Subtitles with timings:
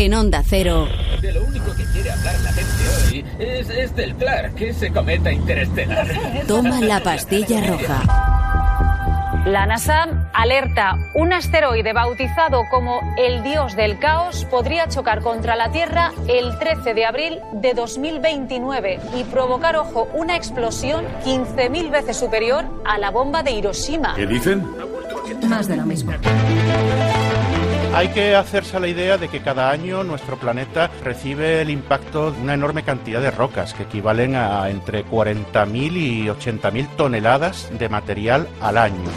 [0.00, 0.86] En Onda Cero.
[1.20, 5.32] De lo único que quiere hablar la gente hoy es, es del Clark, ese cometa
[5.32, 6.06] interestelar.
[6.46, 9.42] Toma la pastilla roja.
[9.44, 15.72] La NASA alerta, un asteroide bautizado como el dios del caos podría chocar contra la
[15.72, 22.64] Tierra el 13 de abril de 2029 y provocar, ojo, una explosión 15.000 veces superior
[22.84, 24.14] a la bomba de Hiroshima.
[24.14, 24.64] ¿Qué dicen?
[25.48, 26.12] Más de lo mismo.
[27.94, 32.30] Hay que hacerse a la idea de que cada año nuestro planeta recibe el impacto
[32.30, 37.88] de una enorme cantidad de rocas, que equivalen a entre 40.000 y 80.000 toneladas de
[37.88, 39.10] material al año.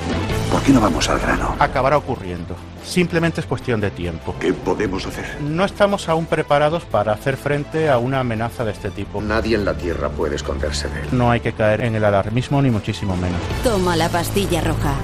[0.51, 1.55] ¿Por qué no vamos al grano?
[1.59, 2.55] Acabará ocurriendo.
[2.83, 4.35] Simplemente es cuestión de tiempo.
[4.39, 5.41] ¿Qué podemos hacer?
[5.41, 9.21] No estamos aún preparados para hacer frente a una amenaza de este tipo.
[9.21, 11.07] Nadie en la Tierra puede esconderse de él.
[11.11, 13.39] No hay que caer en el alarmismo ni muchísimo menos.
[13.63, 14.95] Toma la pastilla roja.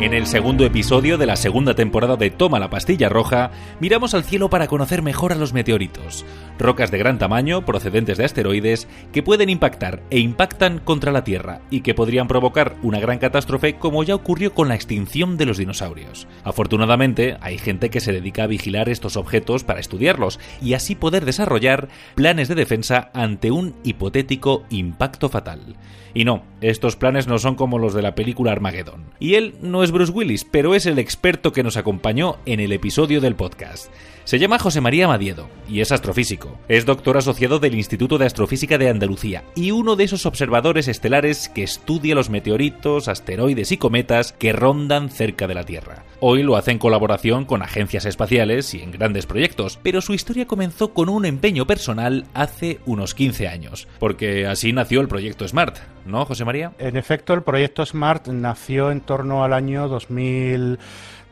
[0.00, 3.50] En el segundo episodio de la segunda temporada de Toma la pastilla roja,
[3.80, 6.24] miramos al cielo para conocer mejor a los meteoritos,
[6.58, 11.60] rocas de gran tamaño procedentes de asteroides que pueden impactar e impactan contra la Tierra
[11.68, 15.58] y que podrían provocar una gran catástrofe como ya ocurrió con la extinción de los
[15.58, 16.26] dinosaurios.
[16.44, 21.26] Afortunadamente, hay gente que se dedica a vigilar estos objetos para estudiarlos y así poder
[21.26, 25.76] desarrollar planes de defensa ante un hipotético impacto fatal.
[26.14, 29.04] Y no, estos planes no son como los de la película Armageddon.
[29.20, 32.72] Y él no es Bruce Willis, pero es el experto que nos acompañó en el
[32.72, 33.92] episodio del podcast.
[34.24, 36.58] Se llama José María Madiedo y es astrofísico.
[36.68, 41.48] Es doctor asociado del Instituto de Astrofísica de Andalucía y uno de esos observadores estelares
[41.48, 46.04] que estudia los meteoritos, asteroides y cometas que rondan cerca de la Tierra.
[46.22, 50.46] Hoy lo hace en colaboración con agencias espaciales y en grandes proyectos, pero su historia
[50.46, 55.78] comenzó con un empeño personal hace unos 15 años, porque así nació el proyecto SMART,
[56.04, 56.72] ¿no, José María?
[56.78, 60.78] En efecto, el proyecto SMART nació en torno al año 2000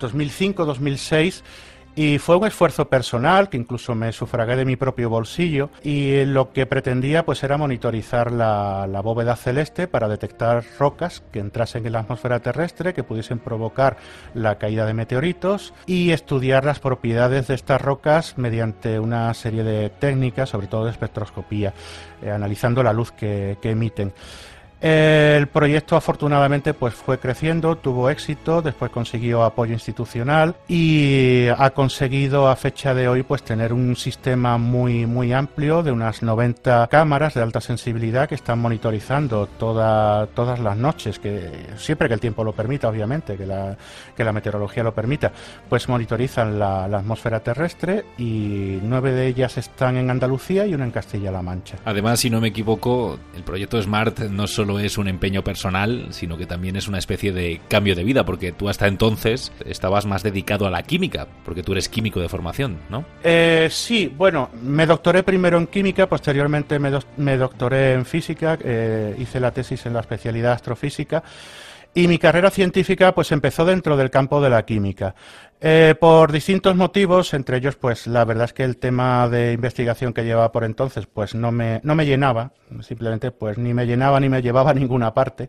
[0.01, 1.43] 2005-2006
[1.99, 6.53] y fue un esfuerzo personal que incluso me sufragué de mi propio bolsillo y lo
[6.53, 11.95] que pretendía pues era monitorizar la, la, bóveda celeste para detectar rocas que entrasen en
[11.95, 13.97] la atmósfera terrestre, que pudiesen provocar
[14.33, 19.91] la caída de meteoritos y estudiar las propiedades de estas rocas mediante una serie de
[19.91, 21.75] técnicas, sobre todo de espectroscopía,
[22.23, 24.13] eh, analizando la luz que, que emiten.
[24.81, 32.49] El proyecto afortunadamente pues fue creciendo, tuvo éxito, después consiguió apoyo institucional y ha conseguido
[32.49, 37.35] a fecha de hoy pues tener un sistema muy muy amplio de unas 90 cámaras
[37.35, 42.45] de alta sensibilidad que están monitorizando toda, todas las noches, que siempre que el tiempo
[42.45, 43.77] lo permita, obviamente, que la,
[44.17, 45.33] que la meteorología lo permita,
[45.69, 50.85] pues monitorizan la, la atmósfera terrestre y nueve de ellas están en Andalucía y una
[50.85, 51.79] en Castilla-La Mancha.
[51.85, 56.37] Además, si no me equivoco, el proyecto SMART no solo es un empeño personal, sino
[56.37, 60.23] que también es una especie de cambio de vida, porque tú hasta entonces estabas más
[60.23, 63.05] dedicado a la química, porque tú eres químico de formación, ¿no?
[63.23, 68.59] Eh, sí, bueno, me doctoré primero en química, posteriormente me, do me doctoré en física,
[68.63, 71.23] eh, hice la tesis en la especialidad astrofísica.
[71.95, 75.15] Y mi carrera científica pues empezó dentro del campo de la química.
[75.61, 80.13] Eh, por distintos motivos, entre ellos, pues la verdad es que el tema de investigación
[80.13, 84.21] que llevaba por entonces, pues no me, no me llenaba, simplemente pues ni me llenaba
[84.21, 85.49] ni me llevaba a ninguna parte.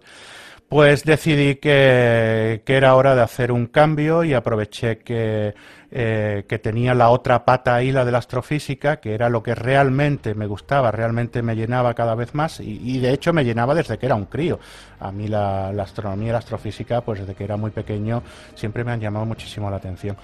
[0.68, 5.54] Pues decidí que, que era hora de hacer un cambio y aproveché que,
[5.92, 9.56] eh, que tenía la otra pata ahí, la de la astrofísica, que era lo que
[9.56, 13.74] realmente me gustaba, realmente me llenaba cada vez más y, y de hecho me llenaba
[13.74, 14.60] desde que era un crío.
[15.00, 18.22] A mí la, la astronomía y la astrofísica, pues desde que era muy pequeño,
[18.56, 20.16] siempre me han llamado muchísimo la atención.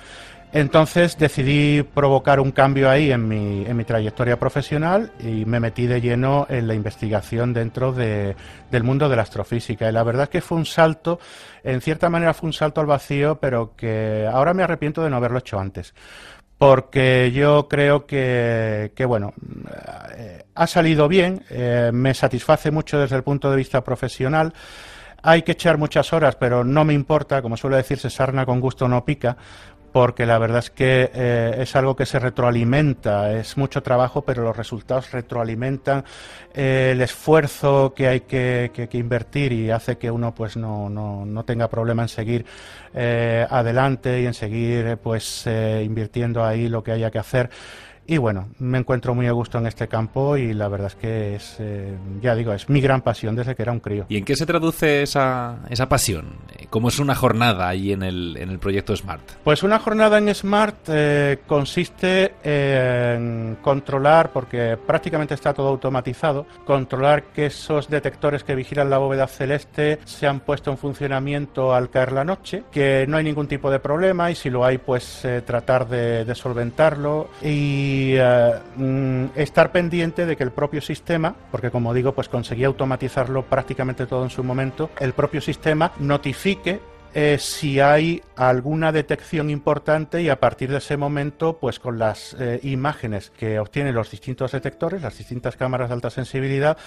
[0.56, 5.86] Entonces decidí provocar un cambio ahí en mi, en mi, trayectoria profesional y me metí
[5.86, 8.38] de lleno en la investigación dentro de,
[8.72, 9.90] del mundo de la astrofísica.
[9.90, 11.20] Y la verdad es que fue un salto,
[11.62, 15.18] en cierta manera fue un salto al vacío, pero que ahora me arrepiento de no
[15.18, 15.94] haberlo hecho antes.
[16.58, 19.34] Porque yo creo que, bueno,
[20.16, 24.54] eh, ha salido bien, eh, me satisface mucho desde el punto de vista profesional.
[25.22, 28.88] Hay que echar muchas horas, pero no me importa, como suele decirse, sarna con gusto
[28.88, 29.36] no pica,
[29.96, 34.44] porque la verdad es que eh, es algo que se retroalimenta, es mucho trabajo, pero
[34.44, 36.04] los resultados retroalimentan
[36.54, 41.26] eh, el esfuerzo que hay que, que, invertir y hace que uno pues no, no,
[41.26, 42.46] no tenga problema en seguir
[42.94, 47.50] eh, adelante y en seguir pues invirtiendo ahí lo que haya que hacer.
[48.08, 51.36] Y bueno, me encuentro muy a gusto en este campo y la verdad es que
[51.36, 54.06] es, eh, ya digo, es mi gran pasión desde que era un crío.
[54.10, 56.36] ¿Y en qué se traduce esa, esa pasión?
[56.58, 59.24] Eh, ¿Cómo es una jornada ahí en el, en el proyecto Smart?
[59.44, 67.24] Pues una jornada en Smart eh, consiste en controlar, porque prácticamente está todo automatizado, controlar
[67.34, 72.12] que esos detectores que vigilan la bóveda celeste se han puesto en funcionamiento al caer
[72.12, 75.88] la noche, que no hay ningún tipo de problema y si lo hay, pues tratar
[75.88, 81.72] de, de solventarlo y y eh, mm, estar pendiente de que el propio sistema, porque
[81.72, 86.82] como digo, pues conseguía automatizarlo prácticamente todo en su momento, el propio sistema notifique
[87.14, 92.36] eh, si hay alguna detección importante y a partir de ese momento, pues con las
[92.38, 96.78] eh, imágenes que obtienen los distintos detectores, las distintas cámaras de alta sensibilidad,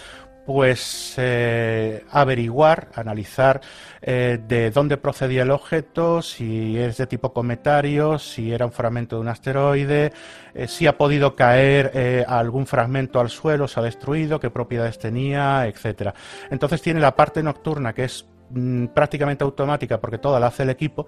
[0.48, 3.60] pues eh, averiguar, analizar
[4.00, 9.20] de dónde procedía el objeto, si es de tipo cometario, si era un fragmento de
[9.20, 10.12] un asteroide,
[10.66, 16.14] si ha podido caer algún fragmento al suelo, se ha destruido, qué propiedades tenía, etcétera.
[16.50, 20.70] Entonces tiene la parte nocturna que es Mm, prácticamente automática porque toda la hace el
[20.70, 21.06] equipo,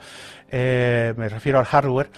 [0.50, 2.10] eh, me refiero al hardware,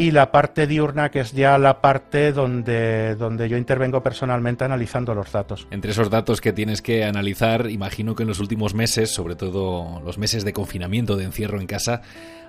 [0.00, 5.14] y la parte diurna que es ya la parte donde, donde yo intervengo personalmente analizando
[5.14, 5.68] los datos.
[5.70, 10.00] Entre esos datos que tienes que analizar, imagino que en los últimos meses, sobre todo
[10.02, 12.00] los meses de confinamiento, de encierro en casa,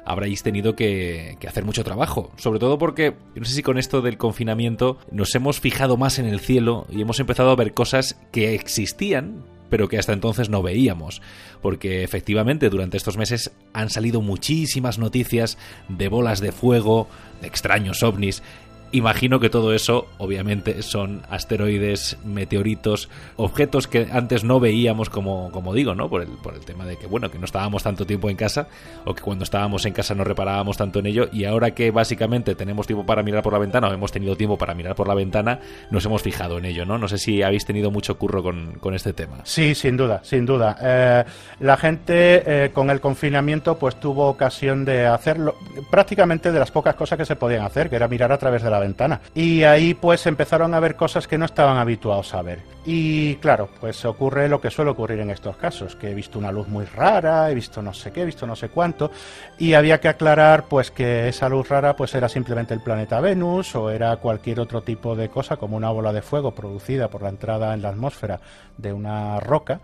[0.05, 2.31] habréis tenido que, que, hacer mucho trabajo.
[2.37, 6.27] Sobre todo porque, no sé si con esto del confinamiento nos hemos fijado más en
[6.27, 10.61] el cielo y hemos empezado a ver cosas que existían, pero que hasta entonces no
[10.61, 11.21] veíamos,
[11.61, 15.57] porque efectivamente durante estos meses han salido muchísimas noticias
[15.87, 17.07] de bolas de fuego,
[17.41, 18.43] de extraños ovnis,
[18.93, 25.73] Imagino que todo eso, obviamente, son asteroides, meteoritos, objetos que antes no veíamos, como, como
[25.73, 26.09] digo, ¿no?
[26.09, 28.67] Por el, por el tema de que, bueno, que no estábamos tanto tiempo en casa,
[29.05, 32.53] o que cuando estábamos en casa no reparábamos tanto en ello, y ahora que básicamente
[32.53, 35.13] tenemos tiempo para mirar por la ventana, o hemos tenido tiempo para mirar por la
[35.13, 35.59] ventana,
[35.89, 36.97] nos hemos fijado en ello, ¿no?
[36.97, 39.37] No sé si habéis tenido mucho curro con, con este tema.
[39.43, 40.75] Sí, sin duda, sin duda.
[40.81, 41.23] Eh,
[41.61, 45.55] la gente eh, con el confinamiento, pues tuvo ocasión de hacerlo,
[45.89, 48.69] prácticamente de las pocas cosas que se podían hacer, que era mirar a través de
[48.69, 49.21] la ventana.
[49.33, 52.59] Y ahí pues empezaron a ver cosas que no estaban habituados a ver.
[52.83, 56.51] Y claro, pues ocurre lo que suele ocurrir en estos casos, que he visto una
[56.51, 59.11] luz muy rara, he visto no sé qué, he visto no sé cuánto,
[59.59, 63.75] y había que aclarar pues que esa luz rara pues era simplemente el planeta Venus
[63.75, 67.29] o era cualquier otro tipo de cosa como una bola de fuego producida por la
[67.29, 68.39] entrada en la atmósfera
[68.77, 69.79] de una roca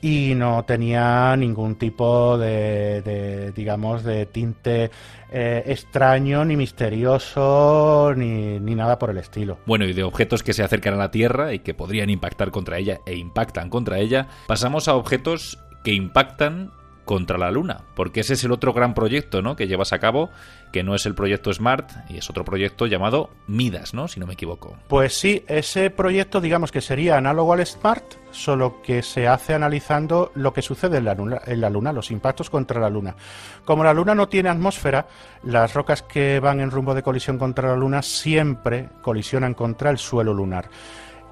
[0.00, 4.90] y no tenía ningún tipo de, digamos, de tinte
[5.30, 9.58] eh, extraño, ni misterioso, ni, ni, nada por el estilo.
[9.66, 12.78] Bueno, y de objetos que se acercan a la Tierra y que podrían impactar contra
[12.78, 16.70] ella e impactan contra ella, pasamos a objetos que impactan
[17.08, 19.56] contra la Luna, porque ese es el otro gran proyecto ¿no?
[19.56, 20.28] que llevas a cabo,
[20.72, 24.08] que no es el proyecto SMART, y es otro proyecto llamado Midas, ¿no?
[24.08, 24.76] si no me equivoco.
[24.88, 30.32] Pues sí, ese proyecto digamos que sería análogo al SMART, solo que se hace analizando
[30.34, 33.16] lo que sucede en la, luna, en la Luna, los impactos contra la Luna.
[33.64, 35.06] Como la Luna no tiene atmósfera,
[35.44, 39.96] las rocas que van en rumbo de colisión contra la Luna siempre colisionan contra el
[39.96, 40.68] suelo lunar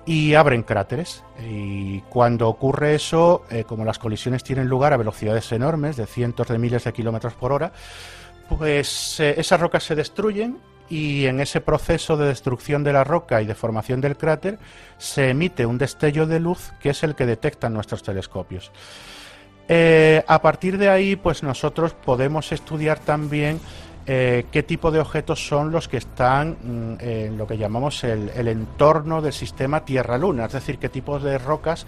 [0.07, 1.25] y abren cráteres.
[1.45, 6.47] Y cuando ocurre eso, eh, como las colisiones tienen lugar a velocidades enormes, de cientos
[6.47, 7.73] de miles de kilómetros por hora,
[8.49, 10.59] pues eh, esas rocas se destruyen
[10.89, 14.61] y en ese proceso de destrucción de la roca y de formación del cráter
[14.99, 18.71] se emite un destello de luz que es el que detectan nuestros telescopios.
[19.69, 23.59] Eh, a partir de ahí, pues nosotros podemos estudiar también
[24.09, 28.31] eh, qué tipo de objetos son los que están mm, en lo que llamamos el,
[28.47, 31.87] entorno del sistema Tierra-Luna, es decir, qué tipos de rocas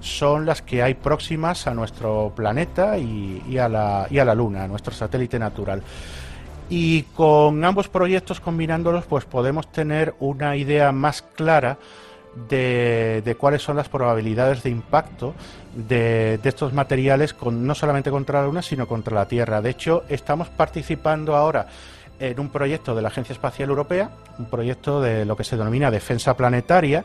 [0.00, 4.64] son las que hay próximas a nuestro planeta y, a, la, y a la Luna,
[4.64, 5.82] a nuestro satélite natural.
[6.68, 11.78] Y con ambos proyectos combinándolos, pues podemos tener una idea más clara
[12.34, 15.34] de, cuáles son las probabilidades de impacto
[15.74, 19.60] de, estos materiales con, no solamente contra la Luna, sino contra la Tierra.
[19.60, 21.66] De hecho, estamos participando ahora
[22.18, 25.90] en un proyecto de la Agencia Espacial Europea, un proyecto de lo que se denomina
[25.90, 27.04] defensa planetaria,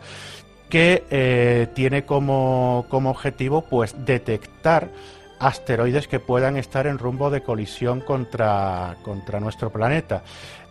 [0.69, 4.89] que eh, tiene como, como objetivo pues detectar
[5.39, 10.23] asteroides que puedan estar en rumbo de colisión contra, contra nuestro planeta.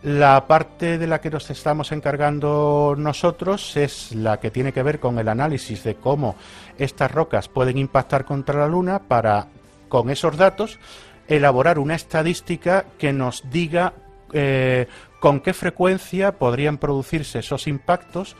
[0.03, 4.99] La parte de la que nos estamos encargando nosotros es la que tiene que ver
[4.99, 6.35] con el análisis de cómo
[6.77, 9.47] estas rocas pueden impactar contra la Luna para,
[9.89, 10.79] con esos datos,
[11.27, 13.93] elaborar una estadística que nos diga
[14.31, 14.87] eh,
[15.19, 18.35] con qué frecuencia podrían producirse esos impactos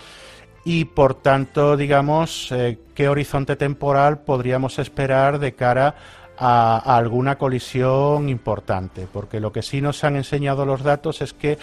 [0.66, 5.96] y por tanto, digamos, eh, qué horizonte temporal podríamos esperar de cara
[6.38, 11.60] a, alguna colisión importante, porque lo que sí nos han enseñado los datos es que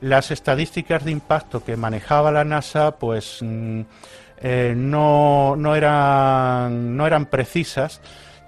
[0.00, 3.80] las estadísticas de impacto que manejaba la NASA, pues mm,
[4.38, 8.00] eh, no, no, eran, no eran precisas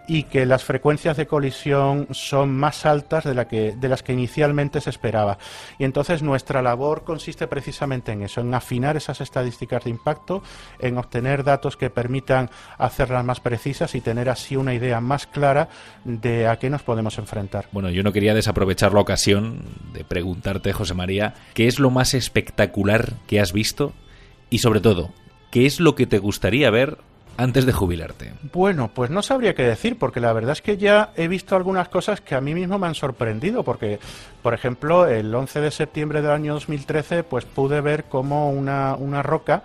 [0.07, 5.39] y que las frecuencias de colisión son más altas de, las que inicialmente se esperaba.
[5.79, 10.43] Y entonces nuestra labor consiste precisamente en eso, en afinar esas estadísticas de impacto,
[10.79, 15.69] en obtener datos que permitan hacerlas más precisas y tener así una idea más clara
[16.05, 17.67] de a qué nos podemos enfrentar.
[17.73, 22.15] Bueno, yo no quería desaprovechar la ocasión de preguntarte, José María, ¿qué es lo más
[22.15, 23.93] espectacular que has visto?
[24.51, 25.11] Y sobre todo,
[25.51, 26.99] ¿qué es lo que te gustaría ver
[27.37, 28.33] antes de jubilarte?
[28.53, 31.89] Bueno, pues no sabría qué decir, porque la verdad es que ya he visto algunas
[31.89, 33.99] cosas que a mí mismo me han sorprendido, porque,
[34.43, 39.23] por ejemplo, el 11 de septiembre del año 2013, pues pude ver cómo una, una
[39.23, 39.63] roca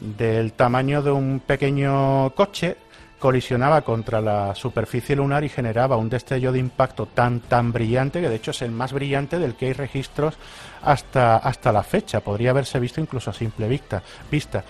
[0.00, 2.76] del tamaño de un pequeño coche
[3.24, 8.28] colisionaba contra la superficie lunar y generaba un destello de impacto tan tan brillante que
[8.28, 10.34] de hecho es el más brillante del que hay registros
[10.82, 14.62] hasta hasta la fecha podría haberse visto incluso a simple vista vista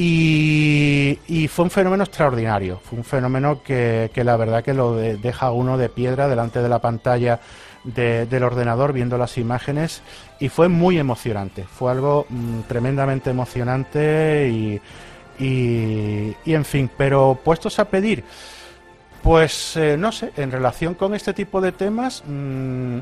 [0.00, 5.76] y, fue un fenómeno extraordinario, fue un fenómeno que, la verdad que lo deja uno
[5.76, 7.40] de piedra delante de la pantalla
[7.82, 10.02] del ordenador viendo las imágenes
[10.38, 14.80] y fue muy emocionante, fue algo mm, tremendamente emocionante y,
[15.44, 18.22] y, en fin, pero puestos a pedir,
[19.20, 22.22] pues eh, no sé, en relación con este tipo de temas...
[22.24, 22.98] Mm,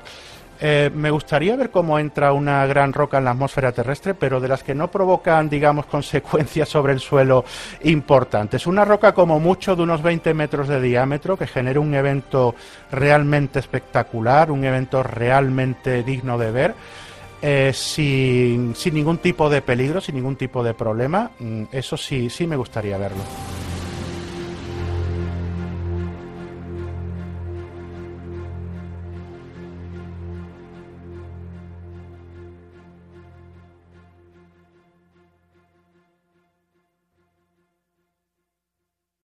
[0.60, 4.48] eh, me gustaría ver cómo entra una gran roca en la atmósfera terrestre, pero de
[4.48, 7.44] las que no provocan, digamos, consecuencias sobre el suelo
[7.84, 8.66] importantes.
[8.66, 12.54] Una roca como mucho de unos 20 metros de diámetro que genere un evento
[12.90, 16.74] realmente espectacular, un evento realmente digno de ver.
[17.42, 22.30] Eh, sin, sin ningún tipo de peligro, sin ningún tipo de problema, mm, eso sí,
[22.30, 23.22] sí me gustaría verlo.